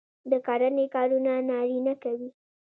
د 0.31 0.33
کرنې 0.45 0.85
کارونه 0.95 1.31
نارینه 1.49 1.93
کوي. 2.03 2.29